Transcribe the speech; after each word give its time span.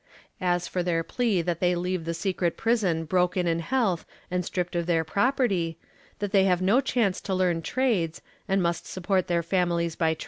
As 0.41 0.67
for 0.67 0.81
their 0.81 1.03
plea 1.03 1.43
that 1.43 1.59
they 1.59 1.75
leave 1.75 2.05
the 2.05 2.15
secret 2.15 2.57
prison 2.57 3.05
broken 3.05 3.45
in 3.45 3.59
health 3.59 4.03
and 4.31 4.43
stripped 4.43 4.75
of 4.75 4.87
their 4.87 5.03
property, 5.03 5.77
that 6.17 6.31
they 6.31 6.45
have 6.45 6.59
no 6.59 6.81
chance 6.81 7.21
to 7.21 7.35
learn 7.35 7.61
trades 7.61 8.19
and 8.47 8.63
must 8.63 8.87
support 8.87 9.27
their 9.27 9.43
families 9.43 9.95
by. 9.95 10.17